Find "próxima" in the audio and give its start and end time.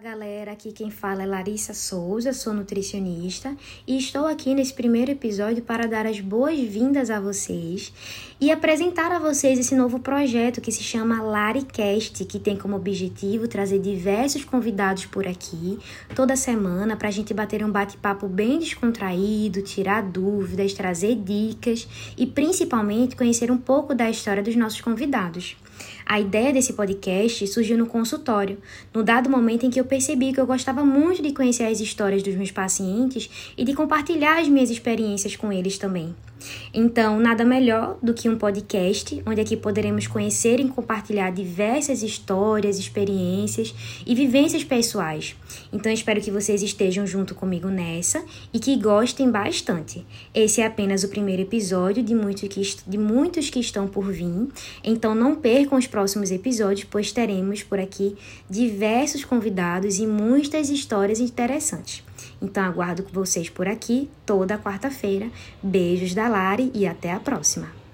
67.20-67.79